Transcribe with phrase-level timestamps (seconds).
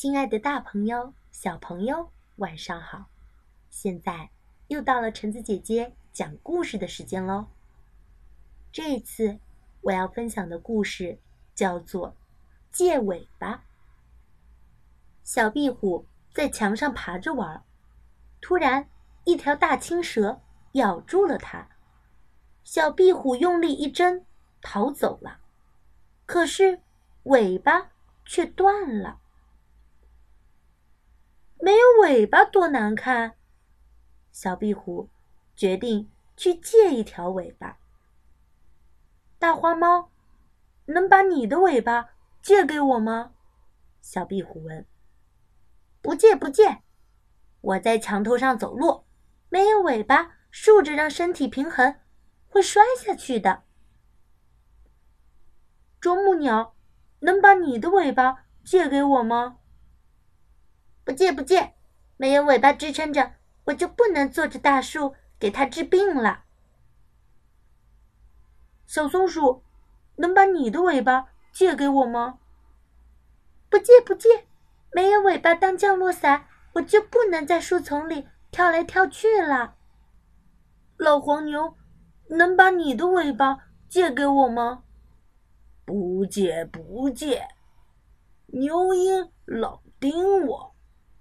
[0.00, 3.04] 亲爱的，大朋友、小朋友，晚上好！
[3.68, 4.30] 现在
[4.68, 7.48] 又到了橙子姐姐讲故事的时间喽。
[8.72, 9.38] 这次
[9.82, 11.18] 我要分享的故事
[11.54, 12.12] 叫做
[12.72, 13.56] 《借尾巴》。
[15.22, 17.62] 小壁虎在墙上爬着玩，
[18.40, 18.88] 突然
[19.24, 20.40] 一条大青蛇
[20.72, 21.68] 咬住了它，
[22.64, 24.24] 小壁虎用力一挣，
[24.62, 25.40] 逃走了，
[26.24, 26.80] 可是
[27.24, 27.90] 尾巴
[28.24, 29.20] 却断了。
[31.62, 33.34] 没有尾巴多难看，
[34.32, 35.10] 小壁虎
[35.54, 37.78] 决定去借一条尾巴。
[39.38, 40.10] 大花猫，
[40.86, 42.10] 能把你的尾巴
[42.40, 43.32] 借给我吗？
[44.00, 44.86] 小壁虎问。
[46.00, 46.80] 不借不借，
[47.60, 49.04] 我在墙头上走路，
[49.50, 51.96] 没有尾巴竖着让身体平衡，
[52.48, 53.64] 会摔下去的。
[56.00, 56.74] 啄木鸟，
[57.18, 59.58] 能把你的尾巴借给我吗？
[61.04, 61.74] 不借不借，
[62.16, 63.32] 没有尾巴支撑着，
[63.64, 66.44] 我就不能坐着大树给它治病了。
[68.86, 69.62] 小松鼠，
[70.16, 72.38] 能把你的尾巴借给我吗？
[73.68, 74.46] 不借不借，
[74.92, 79.76] 没有尾巴当降落伞，我就不能在树丛里跳来跳去了。
[80.96, 81.76] 老黄牛，
[82.28, 84.82] 能把你的尾巴借给我吗？
[85.84, 87.48] 不借不借，
[88.46, 90.69] 牛鹰老盯我。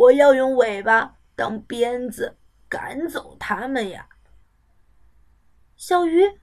[0.00, 2.38] 我要用尾巴当鞭子
[2.70, 4.08] 赶走它们呀！
[5.76, 6.38] 小鱼，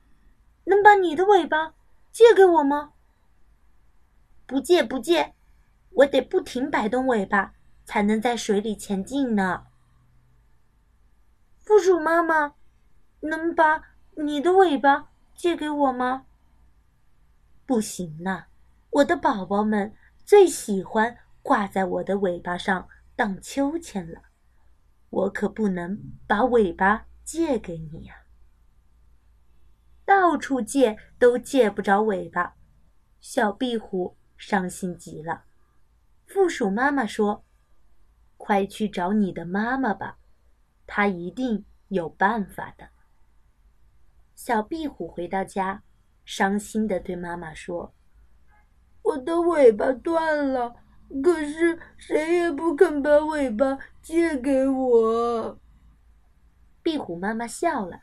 [0.65, 1.73] 能把你的尾巴
[2.11, 2.93] 借给我吗？
[4.45, 5.33] 不借不借，
[5.89, 9.65] 我得不停摆动尾巴才能在水里前进呢。
[11.57, 12.53] 负鼠妈妈，
[13.21, 13.81] 能把
[14.17, 16.27] 你的尾巴借给我吗？
[17.65, 18.45] 不行呢，
[18.91, 22.87] 我的宝宝们最喜欢挂在我的尾巴上。
[23.17, 24.25] 荡秋千了，
[25.09, 28.27] 我可不能把尾巴借给你呀！
[30.05, 32.55] 到处借都借不着尾巴，
[33.19, 35.45] 小壁虎伤心极了。
[36.27, 37.43] 负鼠妈妈说
[38.37, 40.19] ：“快去找你的妈妈吧，
[40.85, 42.87] 她一定有办法的。”
[44.35, 45.81] 小壁虎回到家，
[46.23, 47.95] 伤心的对妈妈说
[49.01, 50.75] ：“我的尾巴断了。”
[51.23, 55.57] 可是谁也不肯把尾巴借给我。
[56.83, 58.01] 壁虎妈妈笑了：“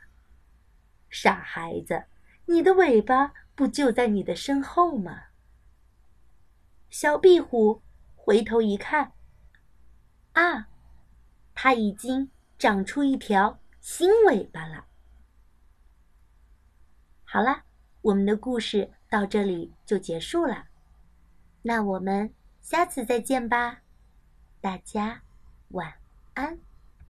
[1.09, 2.05] 傻孩子，
[2.45, 5.25] 你的尾巴不就在你的身后吗？”
[6.89, 7.81] 小壁虎
[8.15, 9.11] 回头一看，
[10.33, 10.67] 啊，
[11.53, 14.85] 它已经长出一条新尾巴了。
[17.23, 17.63] 好了，
[18.01, 20.65] 我们的故事到这里就结束了。
[21.61, 22.33] 那我们。
[22.65, 23.81] 下次再见吧，
[24.59, 25.21] 大家
[25.67, 25.93] 晚
[26.33, 26.64] 安。